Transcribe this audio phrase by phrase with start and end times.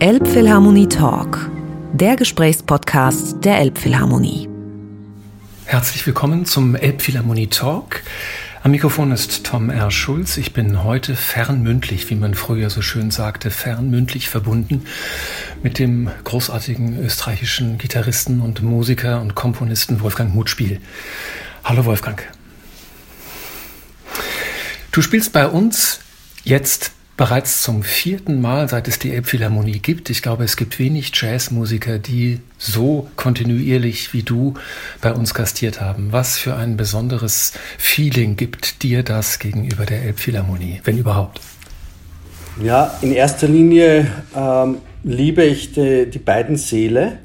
[0.00, 1.50] Elbphilharmonie Talk,
[1.92, 4.48] der Gesprächspodcast der Elbphilharmonie.
[5.66, 8.02] Herzlich willkommen zum Elbphilharmonie Talk.
[8.64, 9.92] Am Mikrofon ist Tom R.
[9.92, 10.36] Schulz.
[10.36, 14.84] Ich bin heute fernmündlich, wie man früher so schön sagte, fernmündlich verbunden
[15.62, 20.80] mit dem großartigen österreichischen Gitarristen und Musiker und Komponisten Wolfgang Mutspiel.
[21.62, 22.20] Hallo Wolfgang.
[24.90, 26.00] Du spielst bei uns
[26.42, 30.10] jetzt bereits zum vierten Mal, seit es die Elbphilharmonie gibt.
[30.10, 34.54] Ich glaube, es gibt wenig Jazzmusiker, die so kontinuierlich wie du
[35.00, 36.08] bei uns gastiert haben.
[36.10, 41.40] Was für ein besonderes Feeling gibt dir das gegenüber der Elbphilharmonie, wenn überhaupt?
[42.62, 47.18] Ja, in erster Linie ähm, liebe ich die, die beiden Seele.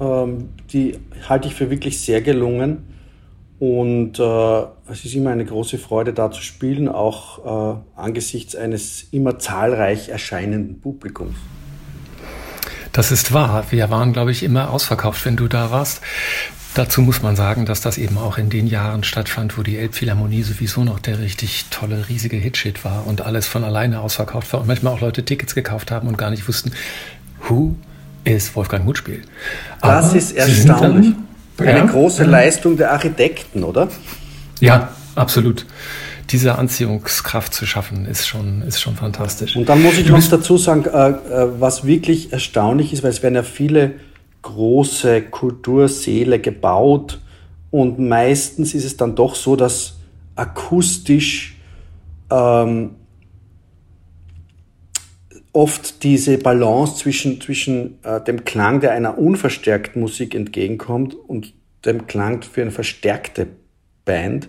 [0.00, 2.97] Ähm, die halte ich für wirklich sehr gelungen.
[3.58, 9.08] Und äh, es ist immer eine große Freude, da zu spielen, auch äh, angesichts eines
[9.10, 11.34] immer zahlreich erscheinenden Publikums.
[12.92, 13.64] Das ist wahr.
[13.70, 16.00] Wir waren, glaube ich, immer ausverkauft, wenn du da warst.
[16.74, 20.42] Dazu muss man sagen, dass das eben auch in den Jahren stattfand, wo die Elbphilharmonie
[20.42, 24.68] sowieso noch der richtig tolle, riesige Hitshit war und alles von alleine ausverkauft war und
[24.68, 26.72] manchmal auch Leute Tickets gekauft haben und gar nicht wussten,
[27.48, 27.74] who
[28.22, 29.22] ist Wolfgang Mutspiel.
[29.82, 31.14] Das ist erstaunlich.
[31.58, 32.28] Eine ja, große ja.
[32.28, 33.88] Leistung der Architekten, oder?
[34.60, 35.66] Ja, absolut.
[36.30, 39.56] Diese Anziehungskraft zu schaffen, ist schon, ist schon fantastisch.
[39.56, 43.22] Und dann muss ich noch dazu sagen, äh, äh, was wirklich erstaunlich ist, weil es
[43.22, 43.92] werden ja viele
[44.42, 47.18] große Kultursäle gebaut
[47.70, 49.96] und meistens ist es dann doch so, dass
[50.36, 51.56] akustisch
[52.30, 52.90] ähm,
[55.52, 62.06] oft diese Balance zwischen, zwischen äh, dem Klang, der einer unverstärkten Musik entgegenkommt, und dem
[62.06, 63.46] Klang für eine verstärkte
[64.04, 64.48] Band,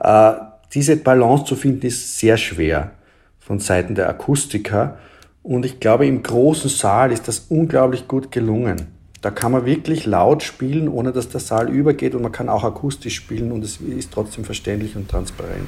[0.00, 0.32] äh,
[0.74, 2.92] diese Balance zu finden, ist sehr schwer
[3.38, 4.98] von Seiten der Akustiker.
[5.42, 8.88] Und ich glaube, im großen Saal ist das unglaublich gut gelungen.
[9.22, 12.62] Da kann man wirklich laut spielen, ohne dass der Saal übergeht und man kann auch
[12.62, 15.66] akustisch spielen und es ist trotzdem verständlich und transparent.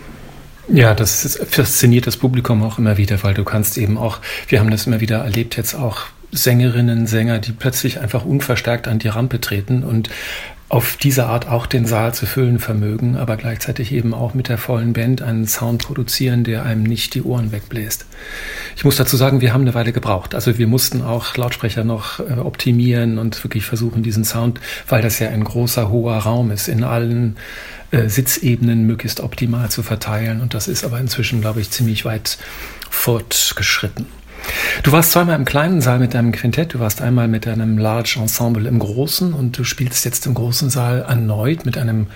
[0.73, 4.71] Ja, das fasziniert das Publikum auch immer wieder, weil du kannst eben auch, wir haben
[4.71, 9.41] das immer wieder erlebt, jetzt auch Sängerinnen, Sänger, die plötzlich einfach unverstärkt an die Rampe
[9.41, 10.11] treten und
[10.71, 14.57] auf diese Art auch den Saal zu füllen vermögen, aber gleichzeitig eben auch mit der
[14.57, 18.07] vollen Band einen Sound produzieren, der einem nicht die Ohren wegbläst.
[18.77, 20.33] Ich muss dazu sagen, wir haben eine Weile gebraucht.
[20.33, 25.19] Also wir mussten auch Lautsprecher noch äh, optimieren und wirklich versuchen, diesen Sound, weil das
[25.19, 27.37] ja ein großer, hoher Raum ist, in allen
[27.91, 30.41] äh, Sitzebenen möglichst optimal zu verteilen.
[30.41, 32.39] Und das ist aber inzwischen, glaube ich, ziemlich weit
[32.89, 34.07] fortgeschritten.
[34.83, 38.19] Du warst zweimal im kleinen Saal mit deinem Quintett, du warst einmal mit deinem Large
[38.21, 42.06] Ensemble im großen und du spielst jetzt im großen Saal erneut mit einem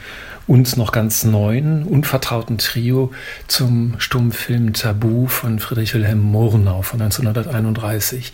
[0.46, 3.12] uns noch ganz neuen, unvertrauten Trio
[3.48, 8.32] zum Stummfilm Tabu von Friedrich Wilhelm Murnau von 1931.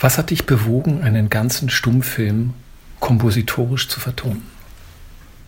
[0.00, 2.52] Was hat dich bewogen, einen ganzen Stummfilm
[3.00, 4.42] kompositorisch zu vertonen?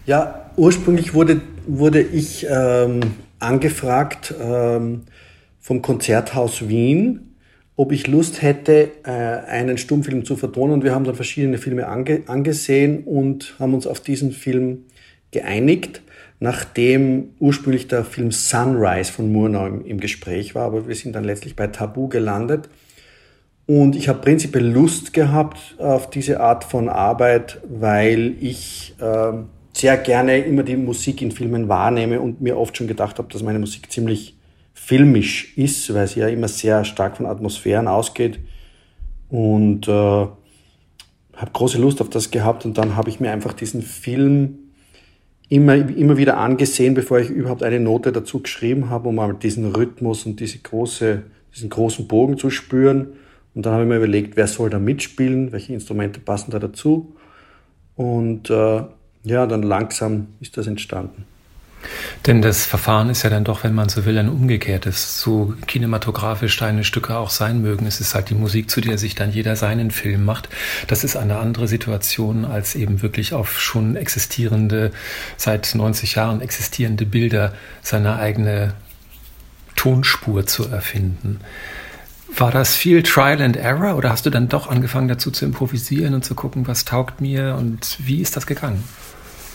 [0.06, 3.00] Ja, ursprünglich wurde, wurde ich ähm,
[3.38, 5.03] angefragt ähm,
[5.60, 7.36] vom Konzerthaus Wien,
[7.76, 10.75] ob ich Lust hätte, äh, einen Stummfilm zu vertonen.
[10.75, 14.84] Und wir haben dann verschiedene Filme ange angesehen und haben uns auf diesen Film
[15.31, 16.00] geeinigt,
[16.41, 20.64] nachdem ursprünglich der Film Sunrise von Murnau im, im Gespräch war.
[20.64, 22.69] Aber wir sind dann letztlich bei Tabu gelandet.
[23.66, 29.32] Und ich habe prinzipiell Lust gehabt auf diese Art von Arbeit, weil ich äh,
[29.72, 33.43] sehr gerne immer die Musik in Filmen wahrnehme und mir oft schon gedacht habe, dass
[33.43, 34.36] meine Musik ziemlich
[34.76, 38.38] filmisch ist, weil sie ja immer sehr stark von Atmosphären ausgeht.
[39.28, 43.82] Und äh, habe große Lust auf das gehabt und dann habe ich mir einfach diesen
[43.82, 44.59] Film
[45.48, 49.75] immer, immer wieder angesehen, bevor ich überhaupt eine Note dazu geschrieben habe, um mal diesen
[49.75, 51.22] Rhythmus und diese große,
[51.54, 53.08] diesen großen Bogen zu spüren.
[53.54, 57.16] Und dann habe ich mir überlegt, wer soll da mitspielen, welche Instrumente passen da dazu.
[57.97, 58.84] Und äh,
[59.25, 61.25] ja, dann langsam ist das entstanden.
[62.26, 65.20] Denn das Verfahren ist ja dann doch, wenn man so will, ein umgekehrtes.
[65.20, 67.87] So kinematografisch deine Stücke auch sein mögen.
[67.87, 70.49] Es ist halt die Musik, zu der sich dann jeder seinen Film macht.
[70.88, 74.90] Das ist eine andere Situation, als eben wirklich auf schon existierende,
[75.37, 78.75] seit 90 Jahren existierende Bilder seine eigene
[79.76, 81.40] Tonspur zu erfinden.
[82.34, 86.12] War das viel Trial and Error oder hast du dann doch angefangen dazu zu improvisieren
[86.12, 88.82] und zu gucken, was taugt mir und wie ist das gegangen?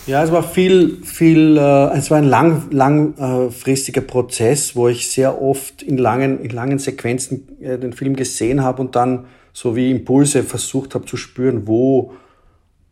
[0.06, 5.40] Ja, es war viel, viel, äh, es war ein lang, langfristiger Prozess, wo ich sehr
[5.40, 9.92] oft in langen, in langen Sequenzen äh, den Film gesehen habe und dann so wie
[9.92, 12.14] Impulse versucht habe zu spüren, wo,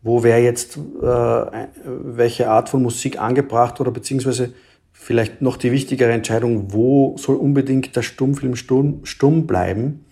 [0.01, 4.53] wo wäre jetzt äh, welche Art von Musik angebracht oder beziehungsweise
[4.93, 10.05] vielleicht noch die wichtigere Entscheidung, wo soll unbedingt der Stummfilm stumm, stumm bleiben.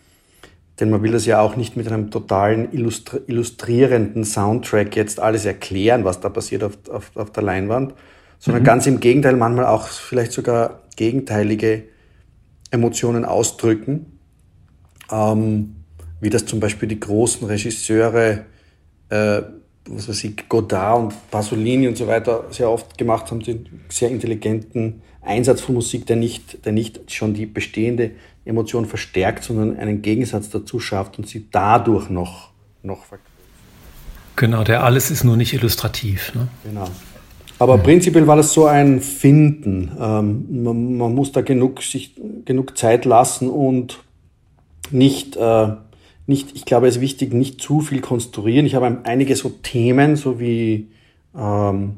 [0.80, 5.46] Denn man will das ja auch nicht mit einem totalen illustri illustrierenden Soundtrack jetzt alles
[5.46, 7.94] erklären, was da passiert auf, auf, auf der Leinwand,
[8.38, 8.68] sondern mhm.
[8.68, 11.84] ganz im Gegenteil, manchmal auch vielleicht sogar gegenteilige
[12.72, 14.20] Emotionen ausdrücken,
[15.12, 15.76] ähm,
[16.22, 18.46] wie das zum Beispiel die großen Regisseure,
[19.10, 19.42] äh,
[19.88, 24.10] was weiß ich, Godard und Pasolini und so weiter sehr oft gemacht haben, den sehr
[24.10, 28.12] intelligenten Einsatz von Musik, der nicht, der nicht schon die bestehende
[28.46, 32.50] Emotion verstärkt, sondern einen Gegensatz dazu schafft und sie dadurch noch,
[32.84, 33.30] noch vergrößert.
[34.36, 36.34] Genau, der alles ist nur nicht illustrativ.
[36.34, 36.48] Ne?
[36.64, 36.88] Genau.
[37.60, 37.84] Aber mhm.
[37.84, 39.92] prinzipiell war das so ein Finden.
[40.00, 42.16] Ähm, man, man, muss da genug, sich,
[42.46, 44.00] genug Zeit lassen und
[44.92, 45.68] nicht, äh,
[46.26, 48.66] nicht, ich glaube, es ist wichtig, nicht zu viel konstruieren.
[48.66, 50.88] Ich habe einige so Themen, so wie
[51.38, 51.98] ähm,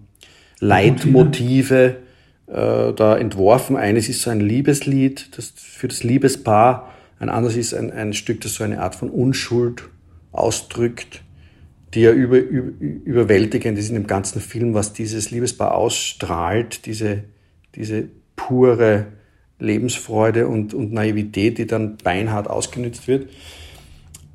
[0.59, 1.97] Leitmotive
[2.51, 3.75] äh, da entworfen.
[3.75, 6.91] Eines ist so ein Liebeslied das für das Liebespaar.
[7.19, 9.83] Ein anderes ist ein, ein Stück, das so eine Art von Unschuld
[10.31, 11.23] ausdrückt
[11.93, 17.23] die ja über, über, überwältigend ist in dem ganzen Film, was dieses Liebespaar ausstrahlt, diese,
[17.75, 19.07] diese pure
[19.59, 23.29] Lebensfreude und, und Naivität, die dann beinhart ausgenützt wird.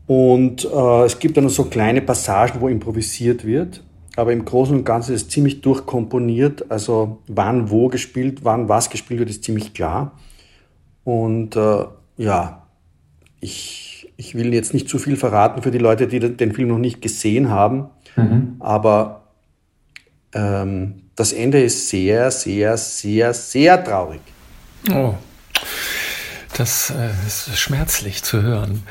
[0.07, 3.83] Und äh, es gibt dann so kleine Passagen, wo improvisiert wird,
[4.17, 6.71] aber im Großen und Ganzen ist es ziemlich durchkomponiert.
[6.71, 10.19] Also wann wo gespielt, wann was gespielt wird, ist ziemlich klar.
[11.05, 11.85] Und äh,
[12.17, 12.67] ja,
[13.41, 13.87] ich
[14.17, 17.03] ich will jetzt nicht zu viel verraten für die Leute, die den Film noch nicht
[17.03, 18.57] gesehen haben, mhm.
[18.59, 19.25] aber
[20.33, 24.21] ähm, das Ende ist sehr, sehr, sehr, sehr traurig.
[24.91, 25.15] Oh,
[26.57, 28.83] das äh, ist schmerzlich zu hören.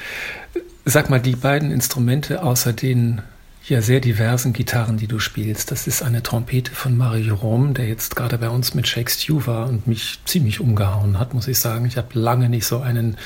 [0.86, 3.22] Sag mal, die beiden Instrumente außer den
[3.68, 5.72] ja sehr diversen Gitarren, die du spielst.
[5.72, 9.42] Das ist eine Trompete von Mario Rom, der jetzt gerade bei uns mit Shake Stew
[9.46, 11.86] war und mich ziemlich umgehauen hat, muss ich sagen.
[11.86, 13.18] Ich habe lange nicht so einen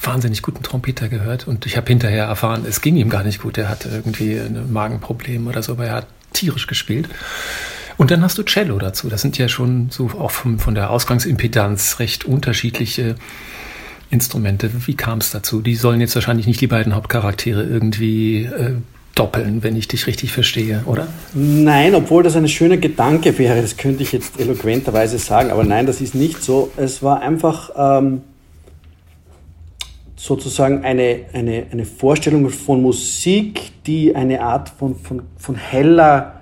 [0.00, 3.58] wahnsinnig guten Trompeter gehört und ich habe hinterher erfahren, es ging ihm gar nicht gut.
[3.58, 7.08] Er hatte irgendwie ein Magenproblem oder so, aber er hat tierisch gespielt.
[7.96, 9.08] Und dann hast du Cello dazu.
[9.08, 13.16] Das sind ja schon so auch vom, von der Ausgangsimpedanz recht unterschiedliche
[14.08, 14.70] Instrumente.
[14.86, 15.60] Wie kam es dazu?
[15.60, 18.76] Die sollen jetzt wahrscheinlich nicht die beiden Hauptcharaktere irgendwie äh,
[19.18, 21.08] doppeln, wenn ich dich richtig verstehe, oder?
[21.34, 25.86] Nein, obwohl das ein schöner Gedanke wäre, das könnte ich jetzt eloquenterweise sagen, aber nein,
[25.86, 26.70] das ist nicht so.
[26.76, 28.22] Es war einfach ähm,
[30.16, 36.40] sozusagen eine, eine, eine Vorstellung von Musik, die eine Art von, von, von heller,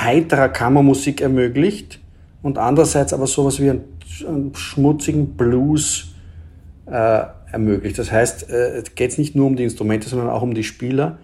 [0.00, 2.00] heiterer Kammermusik ermöglicht
[2.42, 3.84] und andererseits aber sowas wie einen,
[4.54, 6.14] schmutzigen Blues
[6.86, 7.22] äh,
[7.52, 7.98] ermöglicht.
[7.98, 11.18] Das heißt, äh, es geht nicht nur um die Instrumente, sondern auch um die Spieler.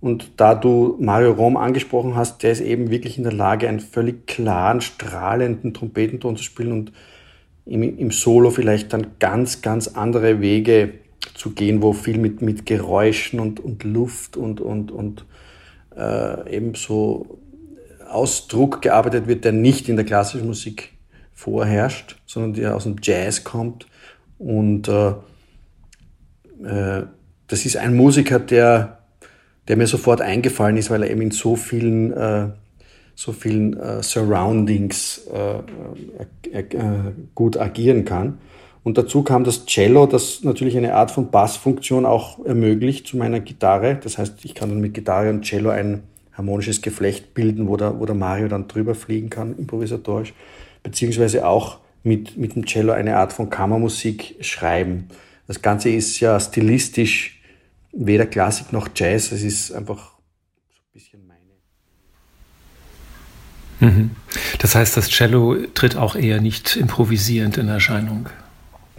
[0.00, 3.80] Und da du Mario Rom angesprochen hast, der ist eben wirklich in der Lage, einen
[3.80, 6.92] völlig klaren, strahlenden Trompetenton zu spielen und
[7.66, 10.94] im, im Solo vielleicht dann ganz, ganz andere Wege
[11.34, 15.24] zu gehen, wo viel mit, mit Geräuschen und, und Luft und, und, und
[15.96, 17.38] äh, eben so
[18.08, 20.92] Ausdruck gearbeitet wird, der nicht in der klassischen Musik
[21.34, 23.86] vorherrscht, sondern der aus dem Jazz kommt.
[24.38, 25.10] Und äh,
[26.64, 27.06] äh,
[27.48, 28.97] das ist ein Musiker, der,
[29.68, 32.48] der mir sofort eingefallen ist, weil er eben in so vielen, äh,
[33.14, 38.38] so vielen äh, Surroundings äh, äh, äh gut agieren kann.
[38.82, 43.40] Und dazu kam das Cello, das natürlich eine Art von Bassfunktion auch ermöglicht zu meiner
[43.40, 43.98] Gitarre.
[44.02, 48.00] Das heißt, ich kann dann mit Gitarre und Cello ein harmonisches Geflecht bilden, wo der,
[48.00, 50.32] wo der Mario dann drüber fliegen kann, improvisatorisch.
[50.82, 55.08] Beziehungsweise auch mit, mit dem Cello eine Art von Kammermusik schreiben.
[55.46, 57.37] Das Ganze ist ja stilistisch
[57.98, 59.32] weder Klassik noch Jazz.
[59.32, 60.12] Es ist einfach
[60.70, 61.40] so ein bisschen meine.
[63.80, 64.10] Mhm.
[64.58, 68.28] Das heißt, das Cello tritt auch eher nicht improvisierend in Erscheinung.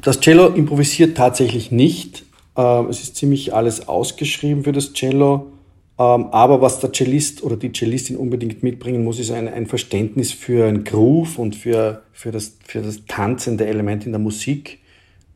[0.01, 2.25] Das Cello improvisiert tatsächlich nicht.
[2.56, 5.51] Ähm, es ist ziemlich alles ausgeschrieben für das Cello.
[5.98, 10.32] Ähm, aber was der Cellist oder die Cellistin unbedingt mitbringen muss, ist ein, ein Verständnis
[10.32, 14.79] für ein Groove und für, für, das, für das tanzende Element in der Musik,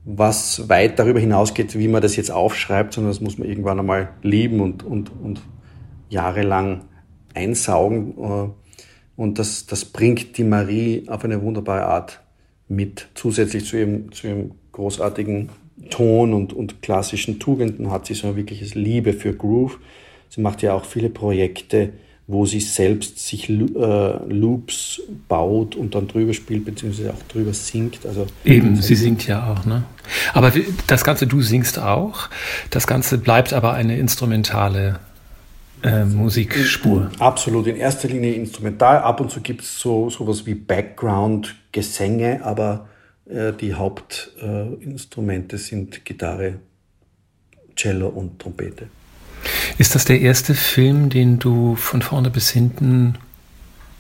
[0.06, 4.10] was weit darüber hinausgeht, wie man das jetzt aufschreibt, sondern das muss man irgendwann einmal
[4.22, 5.42] lieben und, und, und
[6.10, 6.82] jahrelang
[7.34, 8.16] einsaugen.
[8.18, 8.50] Äh,
[9.16, 12.22] und das, das bringt die Marie auf eine wunderbare Art
[12.68, 13.10] mit.
[13.14, 15.50] Zusätzlich zu ihrem, zu ihrem großartigen
[15.90, 19.80] Ton und, und klassischen Tugenden hat sie so ein wirkliches Liebe für Groove.
[20.30, 21.94] Sie macht ja auch viele Projekte,
[22.28, 28.06] wo sie selbst sich äh, Loops baut und dann drüber spielt, beziehungsweise auch drüber singt.
[28.06, 29.84] Also Eben, sie singt ja auch, ne?
[30.34, 30.52] Aber
[30.88, 32.30] das Ganze, du singst auch.
[32.70, 35.00] Das Ganze bleibt aber eine instrumentale
[35.84, 37.10] äh, Musikspur.
[37.20, 39.00] Absolut, in erster Linie instrumental.
[39.00, 42.88] Ab und zu gibt es so sowas wie Background-Gesänge, aber
[43.26, 46.60] äh, die Hauptinstrumente sind Gitarre,
[47.76, 48.88] Cello und Trompete.
[49.78, 53.16] Ist das der erste Film, den du von vorne bis hinten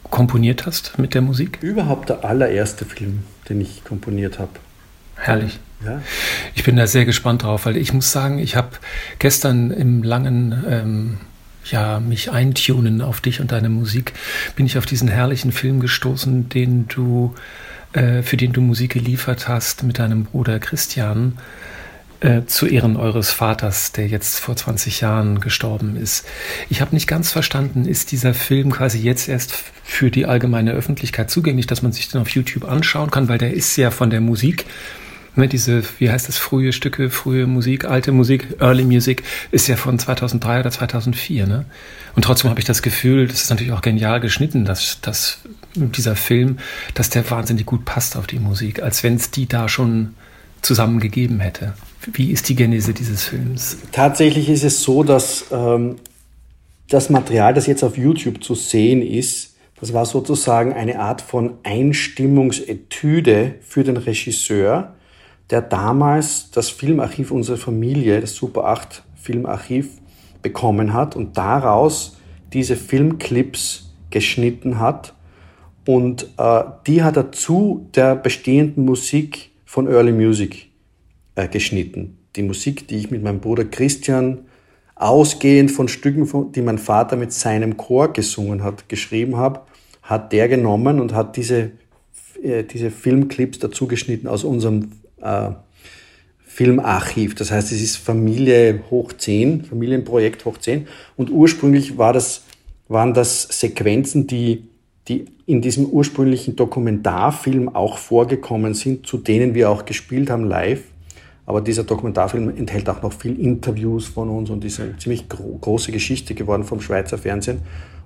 [0.09, 1.59] komponiert hast mit der Musik?
[1.61, 4.51] Überhaupt der allererste Film, den ich komponiert habe.
[5.15, 5.59] Herrlich.
[5.85, 6.01] Ja.
[6.55, 8.69] Ich bin da sehr gespannt drauf, weil ich muss sagen, ich habe
[9.19, 11.17] gestern im langen ähm,
[11.65, 14.13] ja, mich eintunen auf dich und deine Musik,
[14.55, 17.33] bin ich auf diesen herrlichen Film gestoßen, den du,
[17.93, 21.37] äh, für den du Musik geliefert hast mit deinem Bruder Christian
[22.23, 26.25] äh, zu Ehren eures Vaters, der jetzt vor 20 Jahren gestorben ist.
[26.69, 29.53] Ich habe nicht ganz verstanden, ist dieser Film quasi jetzt erst
[29.83, 33.53] für die allgemeine Öffentlichkeit zugänglich, dass man sich den auf YouTube anschauen kann, weil der
[33.53, 34.65] ist ja von der Musik
[35.35, 39.75] Ne, diese, wie heißt das, frühe Stücke, frühe Musik, alte Musik, Early Music, ist ja
[39.75, 41.47] von 2003 oder 2004.
[41.47, 41.65] Ne?
[42.15, 45.39] Und trotzdem habe ich das Gefühl, das ist natürlich auch genial geschnitten, dass, dass
[45.73, 46.59] dieser Film,
[46.93, 50.13] dass der wahnsinnig gut passt auf die Musik, als wenn es die da schon
[50.61, 51.73] zusammen gegeben hätte.
[52.11, 53.77] Wie ist die Genese dieses Films?
[53.91, 55.95] Tatsächlich ist es so, dass ähm,
[56.89, 61.55] das Material, das jetzt auf YouTube zu sehen ist, das war sozusagen eine Art von
[61.63, 64.95] Einstimmungsetüde für den Regisseur,
[65.49, 69.89] der damals das Filmarchiv unserer Familie, das Super 8 Filmarchiv,
[70.41, 72.17] bekommen hat und daraus
[72.53, 75.13] diese Filmclips geschnitten hat.
[75.85, 80.72] Und äh, die hat er zu der bestehenden Musik von Early Music
[81.35, 82.17] äh, geschnitten.
[82.35, 84.45] Die Musik, die ich mit meinem Bruder Christian
[84.95, 89.61] ausgehend von Stücken, die mein Vater mit seinem Chor gesungen hat, geschrieben habe,
[90.01, 91.71] hat der genommen und hat diese,
[92.41, 95.51] äh, diese Filmclips dazu geschnitten aus unserem äh,
[96.45, 97.33] Filmarchiv.
[97.33, 100.87] Das heißt, es ist Familie hoch 10, Familienprojekt hoch 10.
[101.17, 102.43] Und ursprünglich war das,
[102.87, 104.65] waren das Sequenzen, die,
[105.07, 110.83] die in diesem ursprünglichen Dokumentarfilm auch vorgekommen sind, zu denen wir auch gespielt haben live.
[111.45, 115.57] Aber dieser Dokumentarfilm enthält auch noch viel Interviews von uns und ist eine ziemlich gro
[115.59, 117.59] große Geschichte geworden vom Schweizer Fernsehen.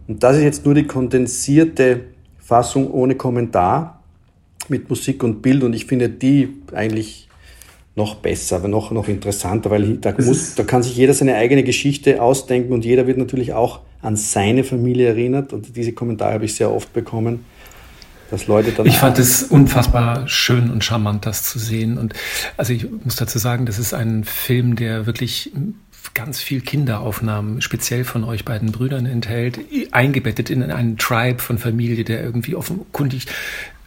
[0.08, 2.02] Und das ist jetzt nur die kondensierte
[2.40, 4.02] Fassung ohne Kommentar
[4.70, 7.28] mit Musik und Bild und ich finde die eigentlich
[7.96, 11.64] noch besser, aber noch, noch interessanter, weil da, muss, da kann sich jeder seine eigene
[11.64, 16.46] Geschichte ausdenken und jeder wird natürlich auch an seine Familie erinnert und diese Kommentare habe
[16.46, 17.46] ich sehr oft bekommen.
[18.30, 21.98] Dass Leute dann ich fand es unfassbar schön und charmant, das zu sehen.
[21.98, 22.14] Und
[22.58, 25.52] also ich muss dazu sagen, das ist ein Film, der wirklich
[26.14, 29.60] ganz viel Kinderaufnahmen, speziell von euch beiden Brüdern enthält,
[29.92, 33.28] eingebettet in einen Tribe von Familie, der irgendwie offenkundig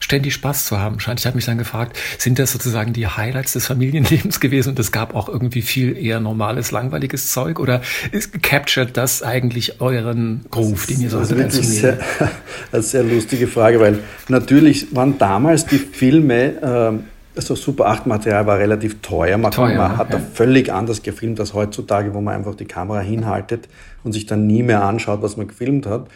[0.00, 1.20] ständig Spaß zu haben scheint.
[1.20, 4.90] Ich habe mich dann gefragt, sind das sozusagen die Highlights des Familienlebens gewesen und es
[4.90, 10.86] gab auch irgendwie viel eher normales, langweiliges Zeug oder ist, captured das eigentlich euren Groove,
[10.86, 11.98] den ihr so hattet als Sehr,
[12.72, 18.46] eine sehr lustige Frage, weil natürlich waren damals die Filme, äh, also Super 8 Material
[18.46, 19.38] war relativ teuer.
[19.38, 20.18] Man, teuer, man hat ja.
[20.18, 23.68] da völlig anders gefilmt als heutzutage, wo man einfach die Kamera hinhaltet
[24.02, 26.08] und sich dann nie mehr anschaut, was man gefilmt hat.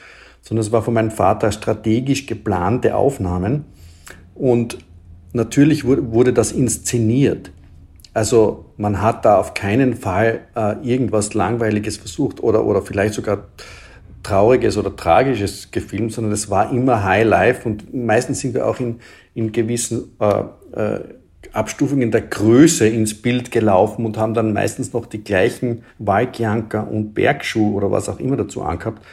[0.45, 3.65] Sondern es war von meinem Vater strategisch geplante Aufnahmen.
[4.37, 4.79] Und
[5.33, 7.51] natürlich wurde das inszeniert.
[8.15, 13.49] Also man hat da auf keinen Fall äh, irgendwas Langweiliges versucht oder, oder vielleicht sogar
[14.23, 18.79] Trauriges oder Tragisches gefilmt, sondern es war immer High Life und meistens sind wir auch
[18.79, 19.01] in,
[19.35, 20.45] in gewissen äh,
[20.81, 21.01] äh,
[21.53, 27.15] Abstufungen der Größe ins Bild gelaufen und haben dann meistens noch die gleichen Waldjanker und
[27.15, 29.05] Bergschuh oder was auch immer dazu angehabt.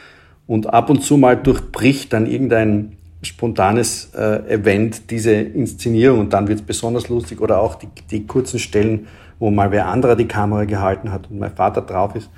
[0.46, 6.48] Und ab und zu mal durchbricht dann irgendein spontanes äh, Event, diese Inszenierung und dann
[6.48, 9.06] wird es besonders lustig oder auch die, die kurzen Stellen,
[9.38, 12.28] wo mal wer anderer die Kamera gehalten hat und mein Vater drauf ist.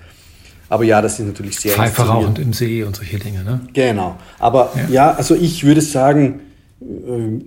[0.68, 3.60] Aber ja, das ist natürlich sehr Pfeife rauchend im See und solche Dinge, ne?
[3.72, 4.16] Genau.
[4.38, 6.40] Aber ja, ja also ich würde sagen,
[6.80, 6.84] äh,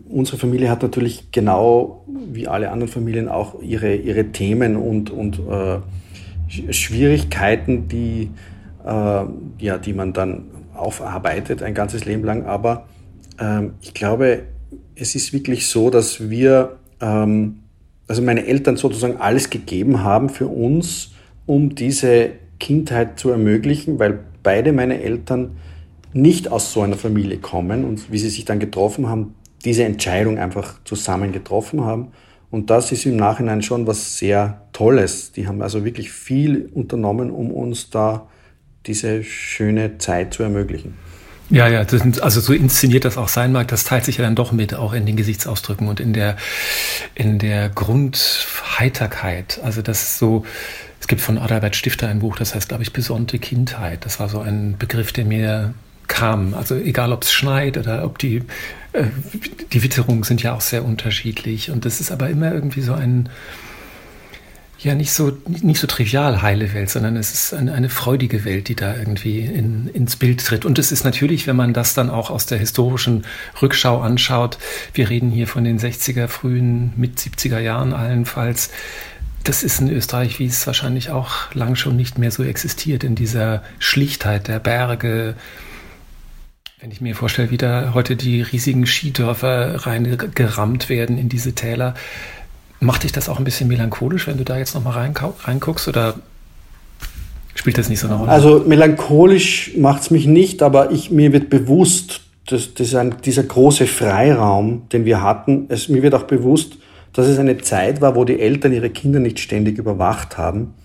[0.10, 5.40] unsere Familie hat natürlich genau wie alle anderen Familien auch ihre, ihre Themen und, und
[5.40, 5.80] äh,
[6.72, 8.30] Schwierigkeiten, die,
[8.88, 12.46] ja, die man dann aufarbeitet ein ganzes Leben lang.
[12.46, 12.88] Aber
[13.40, 14.44] ähm, ich glaube,
[14.96, 17.60] es ist wirklich so, dass wir, ähm,
[18.08, 21.12] also meine Eltern sozusagen alles gegeben haben für uns,
[21.46, 25.58] um diese Kindheit zu ermöglichen, weil beide meine Eltern
[26.14, 30.38] nicht aus so einer Familie kommen und wie sie sich dann getroffen haben, diese Entscheidung
[30.38, 32.10] einfach zusammen getroffen haben.
[32.50, 35.34] Und das ist im Nachhinein schon was sehr Tolles.
[35.34, 38.28] Die haben also wirklich viel unternommen, um uns da
[38.88, 40.96] diese schöne Zeit zu ermöglichen.
[41.50, 44.36] Ja, ja, sind, also so inszeniert das auch sein mag, das teilt sich ja dann
[44.36, 46.36] doch mit, auch in den Gesichtsausdrücken und in der,
[47.16, 49.60] in der Grundheiterkeit.
[49.64, 50.46] Also das ist so,
[51.00, 54.04] es gibt von Adalbert Stifter ein Buch, das heißt, glaube ich, besonnte Kindheit.
[54.04, 55.74] Das war so ein Begriff, der mir
[56.08, 56.54] kam.
[56.54, 58.44] Also egal, ob es schneit oder ob die,
[58.92, 59.06] äh,
[59.72, 61.72] die Witterungen sind ja auch sehr unterschiedlich.
[61.72, 63.30] Und das ist aber immer irgendwie so ein,
[64.80, 68.68] ja nicht so, nicht so trivial heile Welt, sondern es ist eine, eine freudige Welt,
[68.68, 70.66] die da irgendwie in, ins Bild tritt.
[70.66, 73.26] Und es ist natürlich, wenn man das dann auch aus der historischen
[73.62, 74.58] Rückschau anschaut,
[74.94, 78.70] wir reden hier von den 60er, frühen, mit 70er Jahren allenfalls,
[79.44, 83.16] das ist in Österreich, wie es wahrscheinlich auch lang schon nicht mehr so existiert, in
[83.16, 85.36] dieser Schlichtheit der Berge.
[86.82, 91.96] Wenn ich mir vorstelle, wie da heute die riesigen Skidörfer reingerammt werden in diese Täler,
[92.80, 95.10] Macht dich das auch ein bisschen melancholisch, wenn du da jetzt nochmal
[95.44, 96.16] reinguckst oder
[97.56, 98.32] spielt das nicht so eine Rolle?
[98.32, 103.44] Also melancholisch macht es mich nicht, aber ich, mir wird bewusst, dass, dass ein, dieser
[103.44, 106.78] große Freiraum, den wir hatten, es, mir wird auch bewusst,
[107.14, 110.76] dass es eine Zeit war, wo die Eltern ihre Kinder nicht ständig überwacht haben.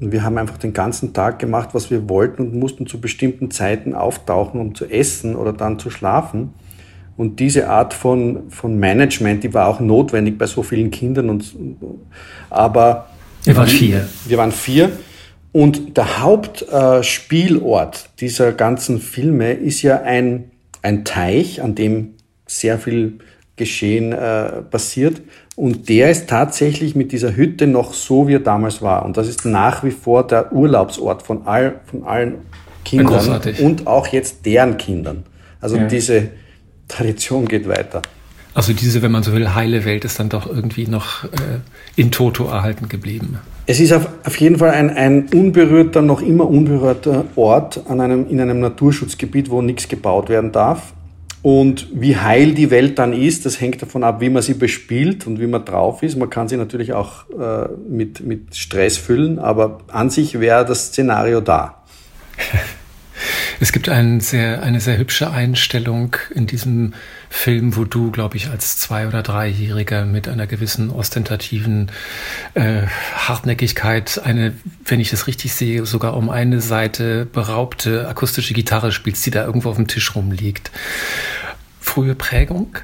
[0.00, 3.50] Und wir haben einfach den ganzen Tag gemacht, was wir wollten und mussten zu bestimmten
[3.50, 6.52] Zeiten auftauchen, um zu essen oder dann zu schlafen.
[7.16, 11.30] Und diese Art von, von Management, die war auch notwendig bei so vielen Kindern.
[11.30, 11.54] Und,
[12.50, 13.08] aber
[13.44, 14.08] wir waren vier.
[14.26, 14.90] Wir waren vier.
[15.52, 20.50] Und der Hauptspielort äh, dieser ganzen Filme ist ja ein,
[20.82, 22.14] ein Teich, an dem
[22.46, 23.18] sehr viel
[23.56, 25.22] Geschehen äh, passiert.
[25.54, 29.04] Und der ist tatsächlich mit dieser Hütte noch so, wie er damals war.
[29.04, 32.38] Und das ist nach wie vor der Urlaubsort von, all, von allen
[32.84, 35.22] Kindern und auch jetzt deren Kindern.
[35.60, 35.86] Also ja.
[35.86, 36.30] diese
[36.88, 38.02] Tradition geht weiter.
[38.54, 41.28] Also diese, wenn man so will, heile Welt ist dann doch irgendwie noch äh,
[41.96, 43.38] in Toto erhalten geblieben.
[43.66, 48.28] Es ist auf, auf jeden Fall ein, ein unberührter, noch immer unberührter Ort an einem,
[48.28, 50.92] in einem Naturschutzgebiet, wo nichts gebaut werden darf.
[51.42, 55.26] Und wie heil die Welt dann ist, das hängt davon ab, wie man sie bespielt
[55.26, 56.16] und wie man drauf ist.
[56.16, 60.86] Man kann sie natürlich auch äh, mit, mit Stress füllen, aber an sich wäre das
[60.86, 61.82] Szenario da.
[63.60, 66.94] Es gibt ein sehr, eine sehr hübsche Einstellung in diesem
[67.30, 71.90] Film, wo du, glaube ich, als Zwei- oder Dreijähriger mit einer gewissen ostentativen
[72.54, 72.82] äh,
[73.14, 74.52] Hartnäckigkeit eine,
[74.84, 79.44] wenn ich das richtig sehe, sogar um eine Seite beraubte akustische Gitarre spielst, die da
[79.44, 80.70] irgendwo auf dem Tisch rumliegt.
[81.80, 82.78] Frühe Prägung?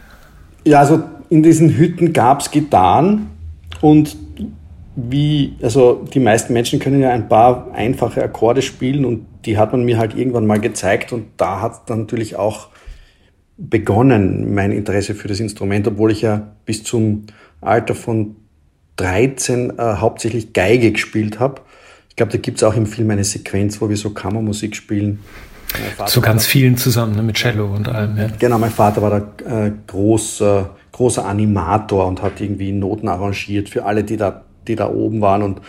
[0.64, 3.26] Ja, also in diesen Hütten gab es Gitarren
[3.80, 4.16] und
[4.96, 9.72] wie, also die meisten Menschen können ja ein paar einfache Akkorde spielen und die hat
[9.72, 12.68] man mir halt irgendwann mal gezeigt und da hat dann natürlich auch
[13.56, 17.26] begonnen mein Interesse für das Instrument, obwohl ich ja bis zum
[17.60, 18.36] Alter von
[18.96, 21.60] 13 äh, hauptsächlich Geige gespielt habe.
[22.08, 25.20] Ich glaube, da gibt es auch im Film eine Sequenz, wo wir so Kammermusik spielen.
[26.06, 28.16] Zu ganz vielen zusammen, ne, mit Cello und allem.
[28.16, 28.28] Ja.
[28.38, 33.68] Genau, mein Vater war da äh, groß, äh, großer Animator und hat irgendwie Noten arrangiert
[33.68, 35.60] für alle, die da die da oben waren und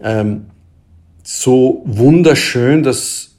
[0.00, 0.46] ähm,
[1.24, 3.30] so wunderschön das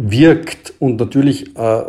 [0.00, 1.82] wirkt und natürlich äh,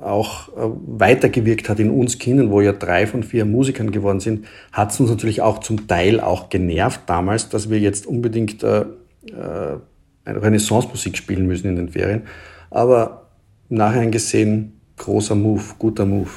[0.00, 4.46] auch äh, weitergewirkt hat in uns Kindern, wo ja drei von vier Musikern geworden sind,
[4.70, 8.84] hat es uns natürlich auch zum Teil auch genervt damals, dass wir jetzt unbedingt äh,
[9.32, 9.78] äh,
[10.24, 12.22] Renaissance-Musik spielen müssen in den Ferien.
[12.70, 13.26] Aber
[13.68, 16.30] nachher gesehen, großer Move, guter Move.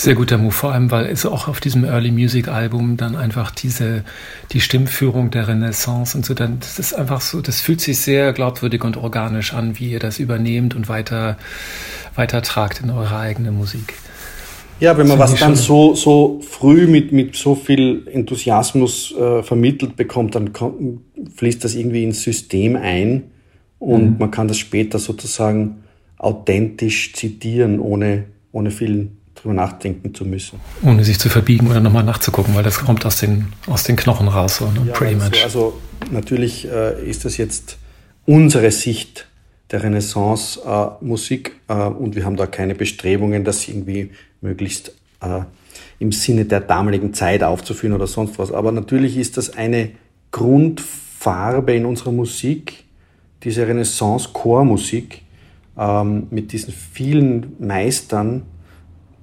[0.00, 3.50] Sehr guter Move, vor allem, weil es auch auf diesem Early Music Album dann einfach
[3.50, 4.04] diese,
[4.52, 8.32] die Stimmführung der Renaissance und so, dann, das ist einfach so, das fühlt sich sehr
[8.32, 11.36] glaubwürdig und organisch an, wie ihr das übernehmt und weiter,
[12.14, 13.94] weiter tragt in eure eigene Musik.
[14.78, 19.96] Ja, wenn man was dann so, so früh mit, mit so viel Enthusiasmus äh, vermittelt
[19.96, 21.00] bekommt, dann kommt,
[21.34, 23.24] fließt das irgendwie ins System ein
[23.80, 24.16] und mhm.
[24.20, 25.82] man kann das später sozusagen
[26.18, 30.60] authentisch zitieren, ohne, ohne viel drüber nachdenken zu müssen.
[30.82, 34.28] Ohne sich zu verbiegen oder nochmal nachzugucken, weil das kommt aus den, aus den Knochen
[34.28, 34.56] raus.
[34.56, 34.82] So, ne?
[34.86, 35.44] ja, Pretty also, much.
[35.44, 35.78] Also
[36.10, 37.78] natürlich äh, ist das jetzt
[38.26, 39.28] unsere Sicht
[39.70, 45.40] der Renaissance-Musik äh, äh, und wir haben da keine Bestrebungen, das irgendwie möglichst äh,
[45.98, 48.52] im Sinne der damaligen Zeit aufzuführen oder sonst was.
[48.52, 49.90] Aber natürlich ist das eine
[50.30, 52.84] Grundfarbe in unserer Musik,
[53.42, 55.22] diese Renaissance-Chormusik
[55.76, 58.42] ähm, mit diesen vielen Meistern,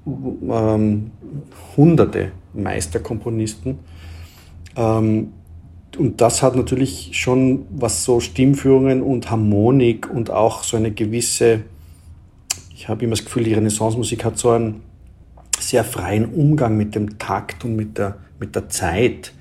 [0.06, 1.12] ähm,
[1.76, 3.80] hunderte Meisterkomponisten.
[4.76, 5.34] Ähm,
[5.98, 11.62] und das hat natürlich schon, was so Stimmführungen und Harmonik und auch so eine gewisse,
[12.74, 14.82] ich habe immer das Gefühl, die Renaissance-Musik hat so einen
[15.60, 19.34] sehr freien Umgang mit dem Takt und mit der, mit der Zeit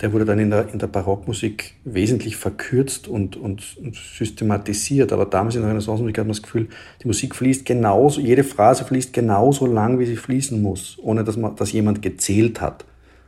[0.00, 5.12] der wurde dann in der, in der Barockmusik wesentlich verkürzt und, und, und systematisiert.
[5.12, 6.68] Aber damals in der Renaissance-Musik hat man das Gefühl,
[7.02, 11.36] die Musik fließt genauso, jede Phrase fließt genauso lang, wie sie fließen muss, ohne dass,
[11.36, 12.86] man, dass jemand gezählt hat.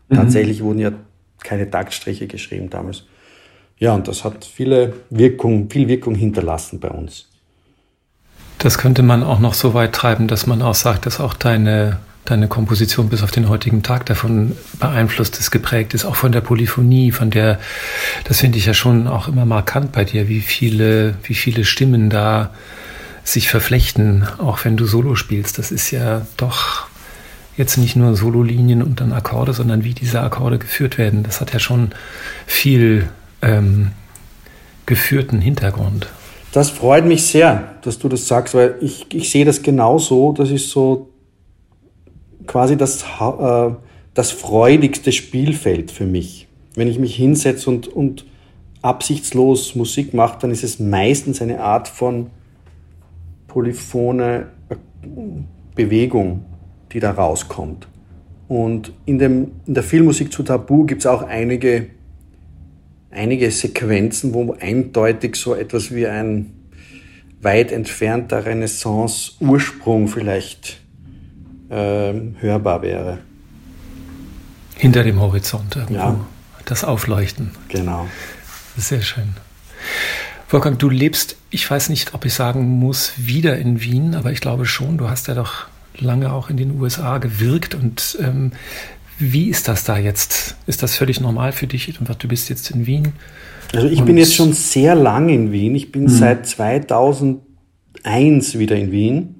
[0.08, 0.16] Mhm.
[0.16, 0.92] Tatsächlich wurden ja
[1.42, 3.04] keine Taktstriche geschrieben damals.
[3.78, 7.28] Ja, und das hat viele Wirkung, viel Wirkung hinterlassen bei uns.
[8.58, 11.98] Das könnte man auch noch so weit treiben, dass man auch sagt, dass auch deine
[12.24, 16.40] deine Komposition bis auf den heutigen Tag davon beeinflusst ist, geprägt ist, auch von der
[16.40, 17.58] Polyphonie, von der,
[18.24, 22.10] das finde ich ja schon auch immer markant bei dir, wie viele, wie viele Stimmen
[22.10, 22.50] da
[23.24, 25.58] sich verflechten, auch wenn du Solo spielst.
[25.58, 26.86] Das ist ja doch
[27.56, 31.22] jetzt nicht nur Sololinien und dann Akkorde, sondern wie diese Akkorde geführt werden.
[31.22, 31.92] Das hat ja schon
[32.46, 33.08] viel
[33.42, 33.90] ähm,
[34.86, 36.08] geführten Hintergrund.
[36.52, 40.32] Das freut mich sehr, dass du das sagst, weil ich, ich sehe das genauso.
[40.32, 41.11] Das ist so
[42.46, 43.70] quasi das, äh,
[44.14, 46.48] das freudigste Spielfeld für mich.
[46.74, 48.26] Wenn ich mich hinsetze und, und
[48.82, 52.30] absichtslos Musik mache, dann ist es meistens eine Art von
[53.46, 54.44] polyphone äh,
[55.74, 56.44] Bewegung,
[56.92, 57.88] die da rauskommt.
[58.48, 61.86] Und in, dem, in der Filmmusik zu Tabu gibt es auch einige,
[63.10, 66.52] einige Sequenzen, wo eindeutig so etwas wie ein
[67.40, 70.81] weit entfernter Renaissance-Ursprung vielleicht
[71.76, 73.18] hörbar wäre.
[74.76, 75.94] Hinter dem Horizont irgendwo.
[75.94, 76.20] Ja.
[76.64, 77.50] Das Aufleuchten.
[77.68, 78.06] Genau.
[78.76, 79.34] Sehr schön.
[80.48, 84.40] Wolfgang, du lebst, ich weiß nicht, ob ich sagen muss, wieder in Wien, aber ich
[84.40, 85.66] glaube schon, du hast ja doch
[85.98, 88.52] lange auch in den USA gewirkt und ähm,
[89.18, 90.56] wie ist das da jetzt?
[90.66, 91.94] Ist das völlig normal für dich?
[92.18, 93.12] Du bist jetzt in Wien.
[93.72, 95.74] Also ich bin jetzt schon sehr lange in Wien.
[95.74, 96.08] Ich bin mhm.
[96.08, 99.36] seit 2001 wieder in Wien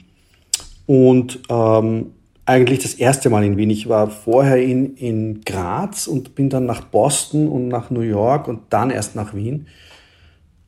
[0.87, 2.07] und ähm,
[2.53, 3.71] eigentlich das erste Mal in Wien.
[3.71, 8.47] Ich war vorher in, in Graz und bin dann nach Boston und nach New York
[8.47, 9.67] und dann erst nach Wien.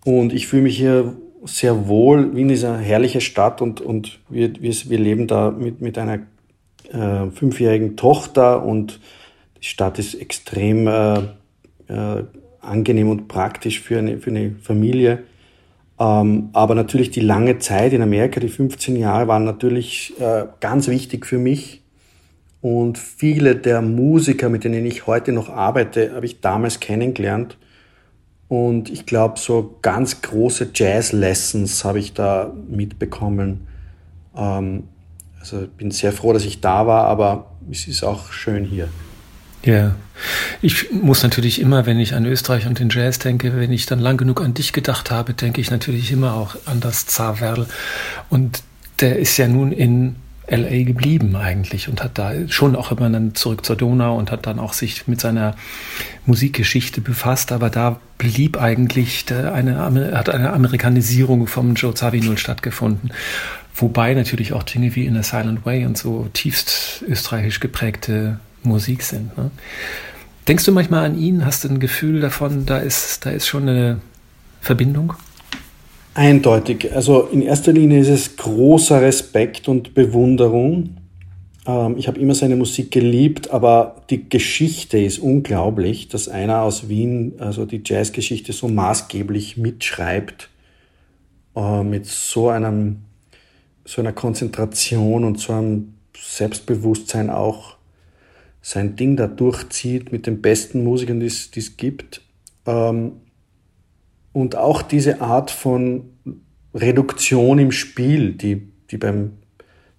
[0.04, 2.34] Und ich fühle mich hier sehr wohl.
[2.34, 6.20] Wien ist eine herrliche Stadt und, und wir, wir, wir leben da mit, mit einer
[6.90, 9.00] äh, fünfjährigen Tochter und
[9.60, 11.18] die Stadt ist extrem äh,
[11.88, 12.24] äh,
[12.60, 15.24] angenehm und praktisch für eine, für eine Familie.
[15.98, 20.88] Ähm, aber natürlich die lange Zeit in Amerika, die 15 Jahre, waren natürlich äh, ganz
[20.88, 21.82] wichtig für mich.
[22.60, 27.58] Und viele der Musiker, mit denen ich heute noch arbeite, habe ich damals kennengelernt.
[28.48, 33.66] Und ich glaube, so ganz große Jazz-Lessons habe ich da mitbekommen.
[34.36, 34.84] Ähm,
[35.38, 38.88] also bin sehr froh, dass ich da war, aber es ist auch schön hier.
[39.64, 39.94] Ja,
[40.60, 43.98] ich muss natürlich immer, wenn ich an Österreich und den Jazz denke, wenn ich dann
[43.98, 47.66] lang genug an dich gedacht habe, denke ich natürlich immer auch an das Zaverl.
[48.28, 48.62] Und
[49.00, 53.34] der ist ja nun in LA geblieben eigentlich und hat da schon auch immer dann
[53.34, 55.56] zurück zur Donau und hat dann auch sich mit seiner
[56.26, 59.78] Musikgeschichte befasst, aber da blieb eigentlich eine,
[60.14, 63.12] hat eine Amerikanisierung vom Joe Zawinul stattgefunden.
[63.74, 69.02] Wobei natürlich auch Dinge wie In a Silent Way und so tiefst österreichisch geprägte Musik
[69.02, 69.36] sind.
[69.36, 69.50] Ne?
[70.48, 71.46] Denkst du manchmal an ihn?
[71.46, 74.00] Hast du ein Gefühl davon, da ist, da ist schon eine
[74.60, 75.14] Verbindung?
[76.14, 76.92] Eindeutig.
[76.94, 80.96] Also in erster Linie ist es großer Respekt und Bewunderung.
[81.66, 86.88] Ähm, ich habe immer seine Musik geliebt, aber die Geschichte ist unglaublich, dass einer aus
[86.88, 90.50] Wien, also die Jazzgeschichte so maßgeblich mitschreibt,
[91.56, 92.98] äh, mit so einem,
[93.84, 97.76] so einer Konzentration und so einem Selbstbewusstsein auch
[98.66, 102.22] sein Ding da durchzieht mit den besten Musikern, die es gibt.
[102.64, 103.12] Ähm,
[104.32, 106.06] und auch diese Art von
[106.72, 109.32] Reduktion im Spiel, die, die beim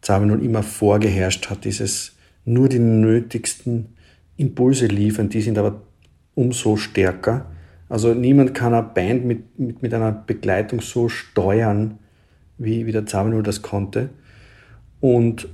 [0.01, 3.95] Zabinul immer vorgeherrscht hat, dieses nur die nötigsten
[4.35, 5.83] Impulse liefern, die sind aber
[6.33, 7.51] umso stärker.
[7.87, 11.99] Also niemand kann eine Band mit, mit, mit einer Begleitung so steuern,
[12.57, 14.09] wie, wie der Zabinul das konnte.
[15.01, 15.49] Und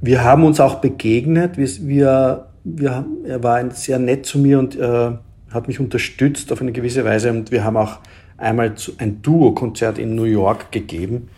[0.00, 1.56] wir haben uns auch begegnet.
[1.56, 5.12] Wir, wir, wir, er war sehr nett zu mir und äh,
[5.50, 7.98] hat mich unterstützt auf eine gewisse Weise und wir haben auch
[8.36, 11.28] einmal ein Duo-Konzert in New York gegeben.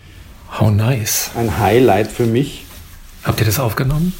[0.59, 1.31] How nice.
[1.37, 2.64] Ein Highlight für mich.
[3.23, 4.14] Habt ihr das aufgenommen?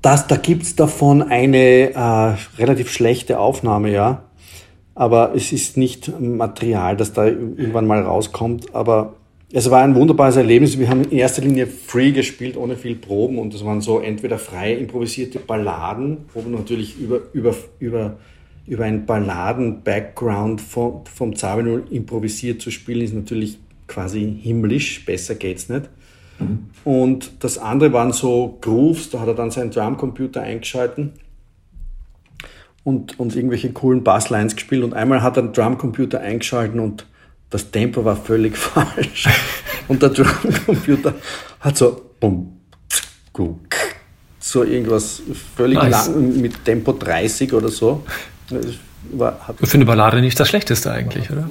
[0.00, 4.24] Das, da gibt es davon eine äh, relativ schlechte Aufnahme, ja.
[4.94, 8.74] Aber es ist nicht Material, das da irgendwann mal rauskommt.
[8.74, 9.14] Aber
[9.52, 10.78] es war ein wunderbares Erlebnis.
[10.78, 13.38] Wir haben in erster Linie free gespielt, ohne viel Proben.
[13.38, 18.16] Und das waren so entweder frei improvisierte Balladen, wo man natürlich über, über, über
[18.66, 25.68] über einen Balladen-Background vom, vom Zabinul improvisiert zu spielen, ist natürlich quasi himmlisch, besser geht's
[25.68, 25.88] nicht.
[26.38, 26.70] Mhm.
[26.84, 31.12] Und das andere waren so Grooves, da hat er dann seinen Drumcomputer eingeschalten
[32.84, 34.84] und, und irgendwelche coolen Basslines gespielt.
[34.84, 37.06] Und einmal hat er den Drumcomputer eingeschalten und
[37.52, 39.28] das Tempo war völlig falsch.
[39.86, 41.14] und der Drumcomputer
[41.60, 42.60] hat so bum,
[44.40, 45.22] so irgendwas
[45.56, 46.08] völlig nice.
[46.08, 48.04] lang mit Tempo 30 oder so.
[49.12, 51.48] War, Für eine Ballade nicht das Schlechteste eigentlich, oder?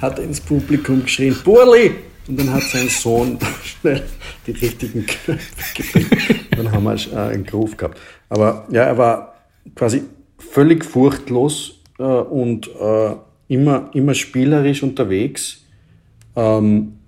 [0.00, 1.94] hat er ins Publikum geschrien, Burli,
[2.26, 4.02] und dann hat sein Sohn schnell
[4.46, 6.46] die richtigen Knöpfe gedrückt.
[6.56, 7.98] Dann haben wir äh, einen Groove gehabt.
[8.28, 9.34] Aber ja, er war
[9.74, 10.04] quasi
[10.38, 13.14] völlig furchtlos äh, und äh,
[13.50, 15.64] immer, immer spielerisch unterwegs.
[16.36, 16.98] Ähm,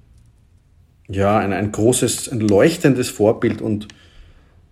[1.09, 3.87] ja, ein, ein großes, ein leuchtendes Vorbild und,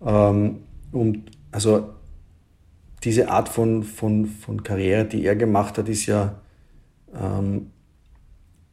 [0.05, 0.59] ähm,
[0.91, 1.91] und also
[3.05, 6.41] diese Art von, von, von Karriere, die er gemacht hat, ist ja,
[7.15, 7.71] ähm,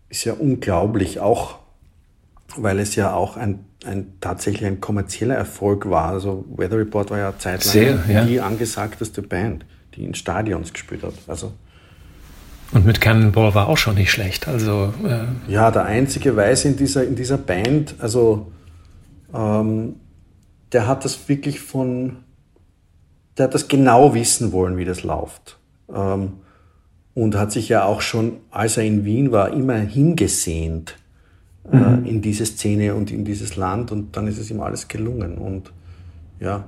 [0.09, 1.59] ist ja unglaublich, auch
[2.55, 6.09] weil es ja auch ein, ein tatsächlich ein kommerzieller Erfolg war.
[6.09, 8.25] Also Weather Report war ja zeitlang Sehr, ja.
[8.25, 11.13] die angesagteste Band, die in Stadions gespielt hat.
[11.27, 11.53] Also
[12.71, 14.47] und mit Cannonball war auch schon nicht schlecht.
[14.47, 18.51] Also, äh ja, der einzige Weiße in dieser, in dieser Band, also
[19.33, 19.95] ähm,
[20.71, 22.17] der hat das wirklich von,
[23.37, 25.57] der hat das genau wissen wollen, wie das läuft.
[25.93, 26.33] Ähm,
[27.13, 30.97] und hat sich ja auch schon, als er in Wien war, immer hingesehnt
[31.71, 32.05] äh, mhm.
[32.05, 35.37] in diese Szene und in dieses Land und dann ist es ihm alles gelungen.
[35.37, 35.71] Und
[36.39, 36.65] ja,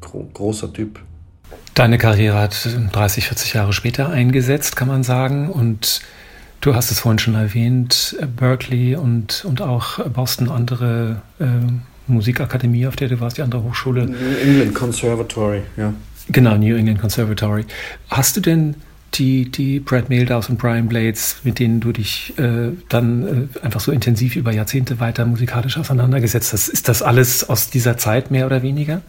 [0.00, 1.00] gro großer Typ.
[1.74, 5.50] Deine Karriere hat 30, 40 Jahre später eingesetzt, kann man sagen.
[5.50, 6.00] Und
[6.60, 11.46] du hast es vorhin schon erwähnt, Berkeley und, und auch Boston, andere äh,
[12.06, 14.06] Musikakademie, auf der du warst, die andere Hochschule.
[14.06, 15.92] New England Conservatory, ja.
[16.28, 17.64] Genau, New England Conservatory.
[18.08, 18.76] Hast du denn
[19.14, 23.80] die, die Brad Meldhaus und Brian Blades, mit denen du dich äh, dann äh, einfach
[23.80, 28.46] so intensiv über Jahrzehnte weiter musikalisch auseinandergesetzt hast, ist das alles aus dieser Zeit mehr
[28.46, 29.02] oder weniger?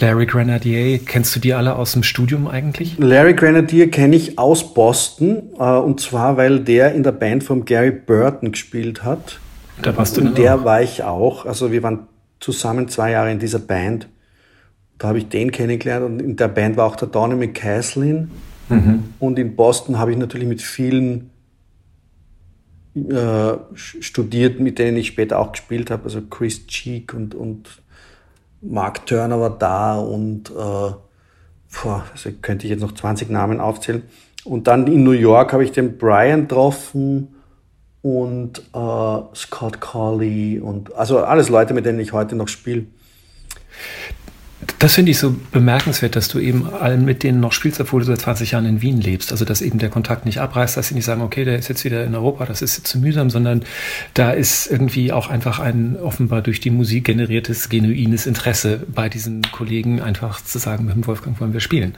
[0.00, 2.98] Larry Grenadier, kennst du die alle aus dem Studium eigentlich?
[2.98, 7.64] Larry Grenadier kenne ich aus Boston äh, und zwar, weil der in der Band von
[7.64, 9.40] Gary Burton gespielt hat.
[9.82, 10.64] Da warst du Und der auch.
[10.64, 11.46] war ich auch.
[11.46, 12.06] Also wir waren
[12.40, 14.08] zusammen zwei Jahre in dieser Band.
[14.98, 18.30] Da habe ich den kennengelernt und in der Band war auch der Donny McCaslin.
[18.68, 19.04] Mhm.
[19.18, 21.30] Und in Boston habe ich natürlich mit vielen
[22.94, 26.04] äh, studiert, mit denen ich später auch gespielt habe.
[26.04, 27.80] Also Chris Cheek und, und
[28.60, 34.02] Mark Turner war da und äh, boah, also könnte ich jetzt noch 20 Namen aufzählen.
[34.44, 37.34] Und dann in New York habe ich den Brian getroffen
[38.02, 42.86] und äh, Scott Colley und also alles Leute, mit denen ich heute noch spiele.
[44.78, 48.06] Das finde ich so bemerkenswert, dass du eben allen mit denen noch spielst, obwohl du
[48.06, 49.32] seit 20 Jahren in Wien lebst.
[49.32, 51.84] Also, dass eben der Kontakt nicht abreißt, dass sie nicht sagen, okay, der ist jetzt
[51.84, 53.64] wieder in Europa, das ist jetzt zu mühsam, sondern
[54.14, 59.42] da ist irgendwie auch einfach ein offenbar durch die Musik generiertes, genuines Interesse bei diesen
[59.50, 61.94] Kollegen, einfach zu sagen, mit dem Wolfgang wollen wir spielen.